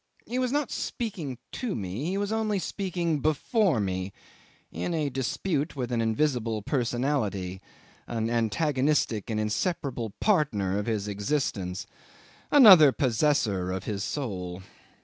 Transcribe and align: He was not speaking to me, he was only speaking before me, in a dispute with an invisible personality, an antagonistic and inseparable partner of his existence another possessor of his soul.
He 0.25 0.39
was 0.39 0.51
not 0.51 0.71
speaking 0.71 1.37
to 1.51 1.75
me, 1.75 2.05
he 2.05 2.17
was 2.17 2.31
only 2.31 2.57
speaking 2.57 3.19
before 3.19 3.79
me, 3.79 4.11
in 4.71 4.95
a 4.95 5.11
dispute 5.11 5.75
with 5.75 5.91
an 5.91 6.01
invisible 6.01 6.63
personality, 6.63 7.61
an 8.07 8.27
antagonistic 8.27 9.29
and 9.29 9.39
inseparable 9.39 10.13
partner 10.19 10.79
of 10.79 10.87
his 10.87 11.07
existence 11.07 11.85
another 12.49 12.91
possessor 12.91 13.71
of 13.71 13.83
his 13.83 14.03
soul. 14.03 14.63